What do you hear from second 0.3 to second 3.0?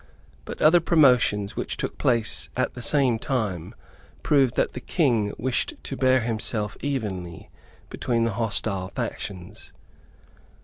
But other promotions which took place at the